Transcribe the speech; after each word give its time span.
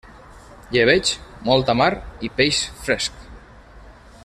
Llebeig, 0.75 1.11
molta 1.49 1.77
mar 1.81 1.91
i 2.29 2.33
peix 2.41 2.63
fresc. 2.87 3.23